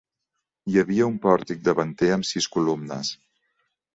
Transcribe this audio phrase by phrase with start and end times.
[0.71, 3.15] Hi havia un pòrtic davanter amb sis columnes.